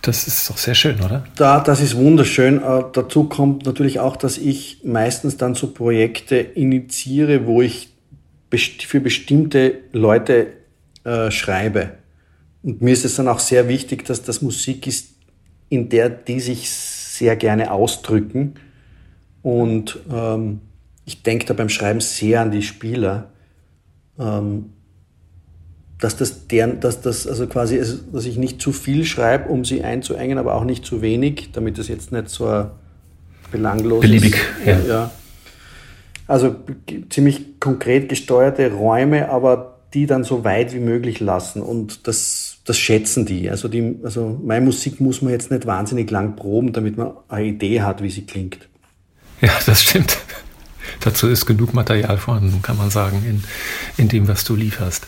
[0.00, 1.24] Das ist doch sehr schön, oder?
[1.36, 2.58] Da, das ist wunderschön.
[2.58, 7.90] Äh, dazu kommt natürlich auch, dass ich meistens dann so Projekte initiiere, wo ich
[8.50, 10.48] best für bestimmte Leute
[11.04, 11.90] äh, schreibe.
[12.62, 15.14] Und mir ist es dann auch sehr wichtig, dass das Musik ist,
[15.68, 18.54] in der die sich sehr gerne ausdrücken.
[19.42, 20.60] Und ähm,
[21.04, 23.30] ich denke da beim Schreiben sehr an die Spieler,
[24.18, 24.72] ähm,
[25.98, 29.64] dass das deren, dass das also quasi, ist, dass ich nicht zu viel schreibe, um
[29.64, 32.70] sie einzuengen, aber auch nicht zu wenig, damit das jetzt nicht so ein
[33.50, 34.02] belangloses.
[34.02, 34.36] Beliebig,
[34.66, 34.78] ja.
[34.80, 35.10] ja.
[36.26, 36.56] Also
[37.10, 42.78] ziemlich konkret gesteuerte Räume, aber die dann so weit wie möglich lassen und das, das
[42.78, 43.50] schätzen die.
[43.50, 43.96] Also, die.
[44.02, 48.02] also meine Musik muss man jetzt nicht wahnsinnig lang proben, damit man eine Idee hat,
[48.02, 48.68] wie sie klingt.
[49.40, 50.18] Ja, das stimmt.
[51.00, 53.42] Dazu ist genug Material vorhanden, kann man sagen, in,
[53.96, 55.06] in dem, was du lieferst.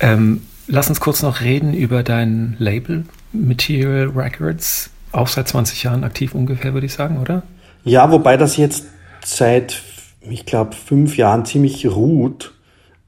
[0.00, 4.90] Ähm, lass uns kurz noch reden über dein Label Material Records.
[5.10, 7.42] Auch seit 20 Jahren aktiv ungefähr, würde ich sagen, oder?
[7.84, 8.84] Ja, wobei das jetzt
[9.24, 9.82] seit,
[10.20, 12.54] ich glaube, fünf Jahren ziemlich ruht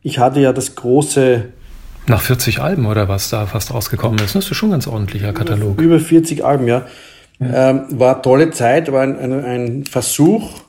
[0.02, 1.44] ich hatte ja das große.
[2.06, 4.34] Nach 40 Alben oder was da fast rausgekommen ist.
[4.34, 5.80] Das ist schon ein ganz ordentlicher Katalog.
[5.80, 6.86] Über 40 Alben, ja.
[7.38, 7.70] ja.
[7.70, 10.60] Ähm, war tolle Zeit, war ein, ein, ein Versuch,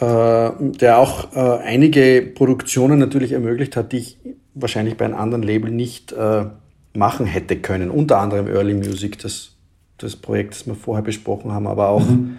[0.00, 4.18] äh, der auch äh, einige Produktionen natürlich ermöglicht hat, die ich
[4.54, 6.46] wahrscheinlich bei einem anderen Label nicht äh,
[6.94, 7.90] machen hätte können.
[7.90, 9.52] Unter anderem Early Music, das,
[9.98, 12.38] das Projekt, das wir vorher besprochen haben, aber auch mhm.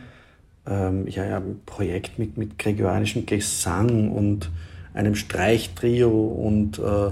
[0.68, 4.50] ähm, ja, ja, ein Projekt mit, mit gregorianischem Gesang und
[4.94, 7.08] einem Streichtrio und äh,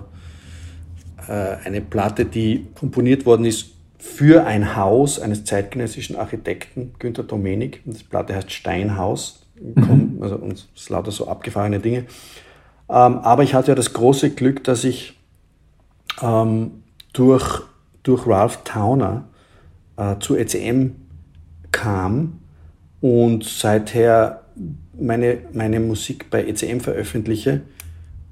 [1.27, 7.81] äh, eine Platte, die komponiert worden ist für ein Haus eines zeitgenössischen Architekten, Günter Domenik.
[7.85, 9.45] Das Platte heißt Steinhaus.
[9.59, 10.19] Mhm.
[10.21, 12.05] Also und es ist lauter so abgefahrene Dinge.
[12.89, 15.19] Ähm, aber ich hatte ja das große Glück, dass ich
[16.21, 17.61] ähm, durch,
[18.03, 19.25] durch Ralph Towner
[19.97, 20.91] äh, zu ECM
[21.71, 22.39] kam
[23.01, 24.38] und seither
[25.01, 27.62] meine, meine Musik bei ECM veröffentliche.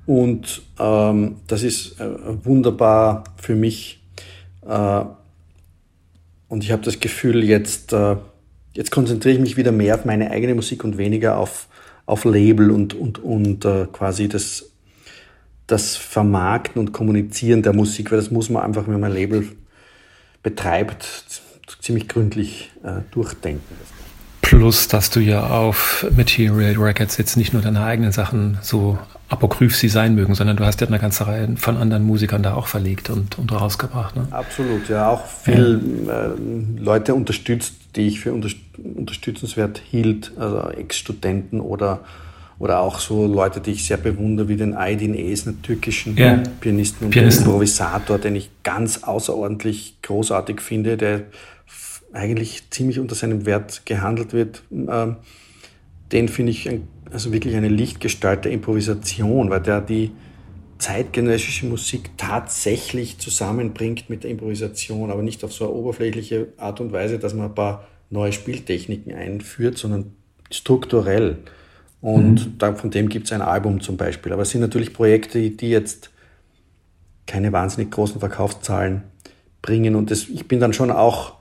[0.05, 2.05] Und ähm, das ist äh,
[2.45, 4.01] wunderbar für mich.
[4.67, 5.01] Äh,
[6.47, 8.15] und ich habe das Gefühl, jetzt, äh,
[8.73, 11.67] jetzt konzentriere ich mich wieder mehr auf meine eigene Musik und weniger auf
[12.07, 14.71] auf Label und, und, und äh, quasi das,
[15.67, 19.45] das Vermarkten und Kommunizieren der Musik, weil das muss man einfach, wenn man Label
[20.41, 21.05] betreibt,
[21.81, 23.75] ziemlich gründlich äh, durchdenken.
[24.47, 29.75] Plus, dass du ja auf Material Records jetzt nicht nur deine eigenen Sachen so apokryph
[29.75, 32.67] sie sein mögen, sondern du hast ja eine ganze Reihe von anderen Musikern da auch
[32.67, 34.15] verlegt und, und rausgebracht.
[34.15, 34.25] Ne?
[34.31, 35.09] Absolut, ja.
[35.09, 36.27] Auch viele ja.
[36.27, 36.29] äh,
[36.79, 41.99] Leute unterstützt, die ich für unter, unterstützenswert hielt, also Ex-Studenten oder,
[42.57, 46.41] oder auch so Leute, die ich sehr bewundere, wie den Aydin Es, einen türkischen ja.
[46.61, 47.47] Pianisten und Pianisten.
[47.47, 51.23] Improvisator, den ich ganz außerordentlich großartig finde, der
[52.17, 54.63] eigentlich ziemlich unter seinem Wert gehandelt wird.
[54.71, 55.17] Ähm,
[56.11, 60.11] den finde ich ein also wirklich eine Lichtgestalt der Improvisation, weil der die
[60.77, 66.91] zeitgenössische Musik tatsächlich zusammenbringt mit der Improvisation, aber nicht auf so eine oberflächliche Art und
[66.91, 70.13] Weise, dass man ein paar neue Spieltechniken einführt, sondern
[70.51, 71.37] strukturell.
[71.99, 72.75] Und mhm.
[72.75, 74.31] von dem gibt es ein Album zum Beispiel.
[74.31, 76.11] Aber es sind natürlich Projekte, die jetzt
[77.25, 79.03] keine wahnsinnig großen Verkaufszahlen
[79.63, 79.95] bringen.
[79.95, 81.36] Und das, ich bin dann schon auch,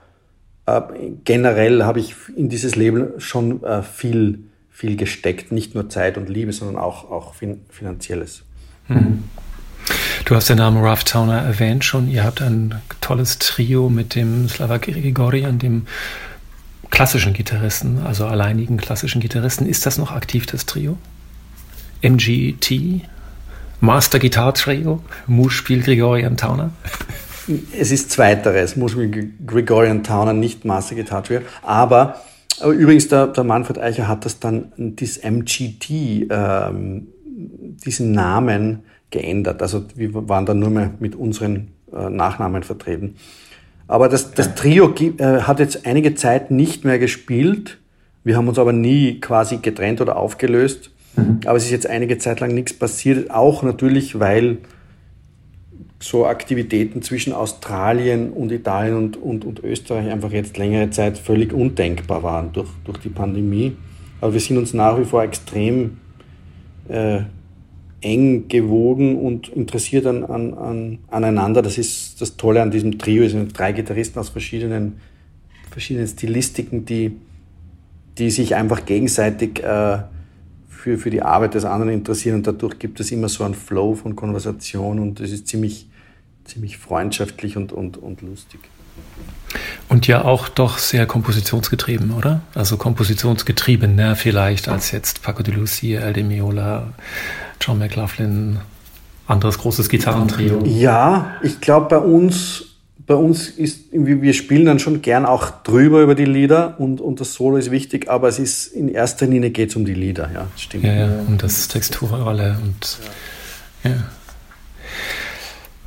[0.67, 0.81] äh,
[1.25, 4.41] generell habe ich in dieses Label schon äh, viel
[4.77, 8.43] viel gesteckt, nicht nur Zeit und Liebe, sondern auch, auch fin finanzielles.
[8.89, 9.25] Mhm.
[10.27, 12.09] Du hast den Namen Ralph Towner erwähnt schon.
[12.09, 15.87] Ihr habt ein tolles Trio mit dem Slava Grigorian, dem
[16.91, 19.67] klassischen Gitarristen, also alleinigen klassischen Gitarristen.
[19.67, 20.99] Ist das noch aktiv, das Trio?
[22.03, 23.01] MGT?
[23.81, 25.03] Master Guitar Trio?
[25.27, 26.73] Muspiel Gregorian Towner?
[27.79, 31.41] Es ist zweiteres, Muspiel Gregorian Towner, nicht Master Guitar Trio.
[31.63, 32.17] Aber
[32.61, 35.91] aber übrigens, der, der Manfred Eicher hat das dann, das MGT,
[36.31, 37.09] ähm,
[37.85, 39.63] diesen Namen geändert.
[39.63, 43.17] Also wir waren dann nur mehr mit unseren äh, Nachnamen vertreten.
[43.89, 47.79] Aber das, das Trio äh, hat jetzt einige Zeit nicht mehr gespielt.
[48.25, 50.91] Wir haben uns aber nie quasi getrennt oder aufgelöst.
[51.17, 51.41] Mhm.
[51.45, 53.31] Aber es ist jetzt einige Zeit lang nichts passiert.
[53.31, 54.59] Auch natürlich, weil
[55.99, 61.53] so Aktivitäten zwischen Australien und Italien und, und, und Österreich einfach jetzt längere Zeit völlig
[61.53, 63.77] undenkbar waren durch, durch die Pandemie.
[64.21, 65.99] Aber wir sind uns nach wie vor extrem
[66.89, 67.21] äh,
[68.03, 71.63] eng gewogen und interessiert an, an, an, aneinander.
[71.63, 73.25] Das ist das Tolle an diesem Trio.
[73.25, 75.01] Es sind drei Gitarristen aus verschiedenen,
[75.71, 77.13] verschiedenen Stilistiken, die,
[78.19, 79.99] die sich einfach gegenseitig äh,
[80.87, 83.97] für, für die Arbeit des anderen interessieren und dadurch gibt es immer so einen Flow
[83.97, 85.89] von Konversation und es ist ziemlich,
[86.45, 88.61] ziemlich freundschaftlich und, und, und lustig.
[89.89, 92.43] Und ja auch doch sehr kompositionsgetrieben, oder?
[92.55, 96.93] Also kompositionsgetriebener vielleicht als jetzt Paco de Lucia, El de Miola,
[97.61, 98.61] John McLaughlin,
[99.27, 100.63] anderes großes Gitarrentrio.
[100.67, 102.66] Ja, ich glaube bei uns
[103.07, 107.21] bei uns ist, wir spielen dann schon gern auch drüber über die Lieder und, und
[107.21, 110.31] das Solo ist wichtig, aber es ist in erster Linie geht es um die Lieder,
[110.35, 110.85] ja, stimmt.
[110.85, 112.99] Ja, ja, um das Texturrolle und
[113.85, 113.91] ja.
[113.91, 113.97] ja.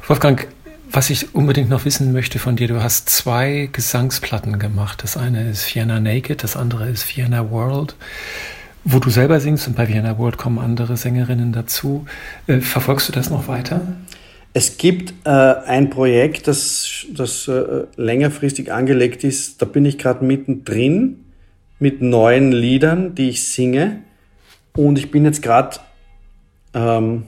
[0.07, 0.47] Wolfgang,
[0.91, 5.03] was ich unbedingt noch wissen möchte von dir, du hast zwei Gesangsplatten gemacht.
[5.03, 7.95] Das eine ist Vienna Naked, das andere ist Vienna World,
[8.85, 12.05] wo du selber singst und bei Vienna World kommen andere Sängerinnen dazu.
[12.47, 13.81] Äh, verfolgst du das noch weiter?
[14.53, 19.61] Es gibt äh, ein Projekt, das, das äh, längerfristig angelegt ist.
[19.61, 21.25] Da bin ich gerade mittendrin
[21.77, 24.01] mit neuen Liedern, die ich singe.
[24.75, 25.77] Und ich bin jetzt gerade,
[26.73, 27.23] ähm,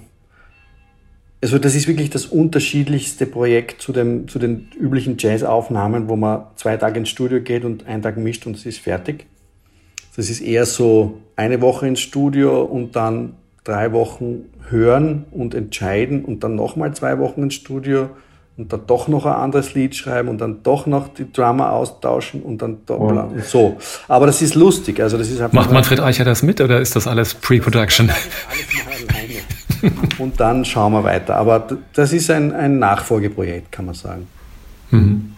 [1.41, 6.45] also das ist wirklich das unterschiedlichste Projekt zu, dem, zu den üblichen Jazz-Aufnahmen, wo man
[6.55, 9.27] zwei Tage ins Studio geht und einen Tag mischt und es ist fertig.
[10.15, 16.25] Das ist eher so eine Woche ins Studio und dann drei Wochen hören und entscheiden
[16.25, 18.09] und dann nochmal zwei Wochen ins Studio
[18.57, 22.41] und dann doch noch ein anderes Lied schreiben und dann doch noch die Drama austauschen
[22.41, 23.31] und dann wow.
[23.31, 23.77] und so.
[24.07, 24.99] Aber das ist lustig.
[24.99, 28.09] Also das ist Macht Manfred Eicher das mit oder ist das alles Pre-Production?
[30.19, 31.37] Und dann schauen wir weiter.
[31.37, 34.27] Aber das ist ein, ein Nachfolgeprojekt, kann man sagen.
[34.91, 35.33] Mhm.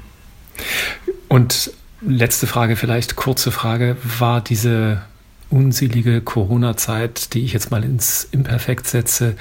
[1.29, 3.95] Und letzte Frage, vielleicht kurze Frage.
[4.19, 5.01] War diese
[5.53, 9.35] unselige Corona-Zeit, die ich jetzt mal ins Imperfekt setze,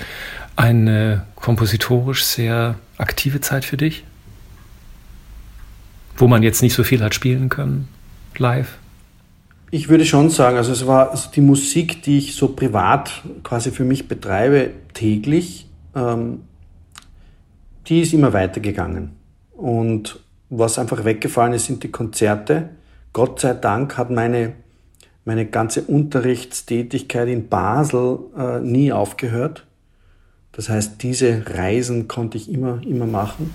[0.56, 4.04] eine kompositorisch sehr aktive Zeit für dich?
[6.16, 7.88] Wo man jetzt nicht so viel hat spielen können,
[8.36, 8.76] live?
[9.70, 13.70] Ich würde schon sagen, also es war also die Musik, die ich so privat quasi
[13.70, 15.66] für mich betreibe, täglich,
[15.96, 16.42] ähm,
[17.86, 19.12] die ist immer weitergegangen.
[19.52, 20.20] Und
[20.50, 22.68] was einfach weggefallen ist, sind die Konzerte.
[23.14, 24.52] Gott sei Dank hat meine
[25.24, 29.66] meine ganze Unterrichtstätigkeit in Basel äh, nie aufgehört.
[30.52, 33.54] Das heißt, diese Reisen konnte ich immer, immer machen.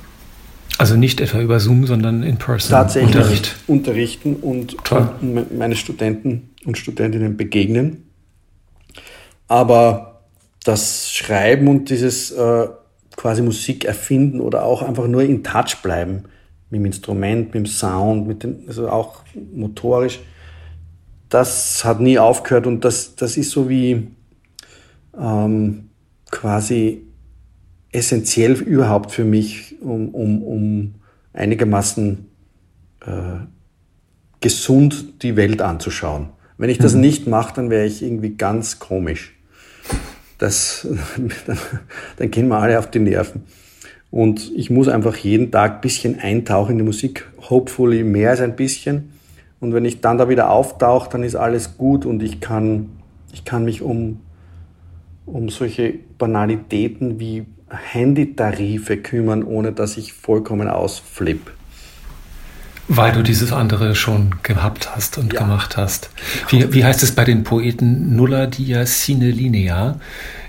[0.77, 2.71] Also nicht etwa über Zoom, sondern in person.
[2.71, 3.55] Tatsächlich Unterricht.
[3.67, 8.03] unterrichten und, und meine Studenten und Studentinnen begegnen.
[9.47, 10.21] Aber
[10.63, 12.67] das Schreiben und dieses äh,
[13.15, 16.23] quasi Musik erfinden oder auch einfach nur in Touch bleiben
[16.69, 19.21] mit dem Instrument, mit dem Sound, mit dem, also auch
[19.53, 20.19] motorisch,
[21.29, 24.07] das hat nie aufgehört und das, das ist so wie
[25.19, 25.89] ähm,
[26.31, 27.01] quasi
[27.91, 30.95] essentiell überhaupt für mich, um, um, um
[31.33, 32.25] einigermaßen
[33.05, 33.11] äh,
[34.39, 36.29] gesund die Welt anzuschauen.
[36.57, 37.01] Wenn ich das mhm.
[37.01, 39.35] nicht mache, dann wäre ich irgendwie ganz komisch.
[40.37, 40.87] Das,
[41.47, 41.57] dann,
[42.17, 43.43] dann gehen wir alle auf die Nerven.
[44.09, 48.41] Und ich muss einfach jeden Tag ein bisschen eintauchen in die Musik, hopefully mehr als
[48.41, 49.11] ein bisschen.
[49.59, 52.89] Und wenn ich dann da wieder auftauche, dann ist alles gut und ich kann,
[53.31, 54.21] ich kann mich um,
[55.25, 61.51] um solche Banalitäten wie Handytarife kümmern, ohne dass ich vollkommen ausflippe.
[62.89, 65.41] Weil du dieses andere schon gehabt hast und ja.
[65.41, 66.09] gemacht hast.
[66.47, 69.99] Wie, wie heißt es bei den Poeten Nulla dia sine linea?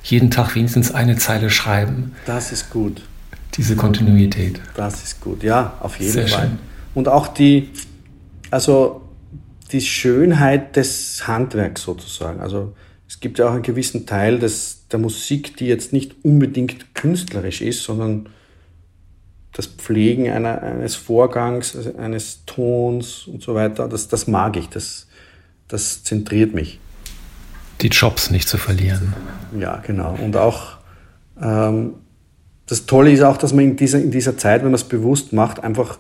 [0.05, 2.13] Jeden Tag wenigstens eine Zeile schreiben.
[2.27, 3.03] Das ist gut.
[3.57, 4.61] Diese Kontinuität.
[4.77, 6.49] Das ist gut, ja, auf jeden Sehr Fall.
[6.49, 6.59] Schön.
[6.95, 7.71] Und auch die,
[8.51, 9.03] also
[9.73, 12.41] die Schönheit des Handwerks sozusagen.
[12.41, 12.75] Also
[13.07, 17.61] es gibt ja auch einen gewissen Teil des, der Musik, die jetzt nicht unbedingt künstlerisch
[17.61, 18.29] ist, sondern
[19.53, 24.69] das Pflegen einer, eines Vorgangs, also eines Tons und so weiter, das, das mag ich,
[24.69, 25.09] das,
[25.67, 26.79] das zentriert mich.
[27.81, 29.15] Die Jobs nicht zu verlieren.
[29.59, 30.17] Ja, genau.
[30.23, 30.79] Und auch
[31.41, 31.95] ähm,
[32.67, 35.33] das Tolle ist auch, dass man in dieser, in dieser Zeit, wenn man es bewusst
[35.33, 35.99] macht, einfach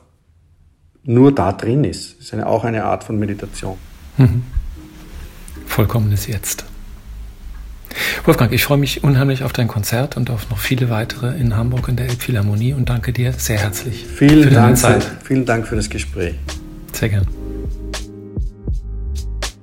[1.08, 2.16] nur da drin ist.
[2.18, 3.76] Das ist eine, auch eine Art von Meditation.
[4.18, 4.44] Mhm.
[5.66, 6.64] Vollkommenes Jetzt.
[8.24, 11.88] Wolfgang, ich freue mich unheimlich auf dein Konzert und auf noch viele weitere in Hamburg
[11.88, 15.04] in der Elbphilharmonie und danke dir sehr herzlich vielen für deine Dank Zeit.
[15.04, 16.34] Für, vielen Dank für das Gespräch.
[16.92, 17.26] Sehr gern.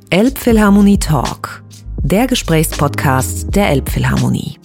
[0.10, 1.64] Elbphilharmonie Talk,
[2.02, 4.58] der Gesprächspodcast der Elbphilharmonie.